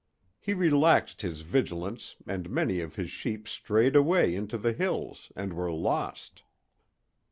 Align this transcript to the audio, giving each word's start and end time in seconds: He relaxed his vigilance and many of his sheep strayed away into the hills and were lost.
He 0.39 0.55
relaxed 0.55 1.21
his 1.21 1.41
vigilance 1.41 2.15
and 2.25 2.49
many 2.49 2.79
of 2.79 2.95
his 2.95 3.11
sheep 3.11 3.47
strayed 3.47 3.95
away 3.95 4.33
into 4.33 4.57
the 4.57 4.73
hills 4.73 5.31
and 5.35 5.53
were 5.53 5.71
lost. 5.71 6.41